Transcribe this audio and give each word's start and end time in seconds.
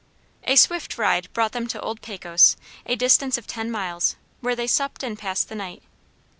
A 0.45 0.55
swift 0.55 0.97
ride 0.97 1.31
brought 1.31 1.51
them 1.51 1.67
to 1.67 1.79
old 1.79 2.01
Pecos, 2.01 2.57
a 2.87 2.95
distance 2.95 3.37
of 3.37 3.45
ten 3.45 3.69
miles, 3.69 4.15
where 4.39 4.55
they 4.55 4.65
supped 4.65 5.03
and 5.03 5.15
passed 5.15 5.47
the 5.47 5.53
night. 5.53 5.83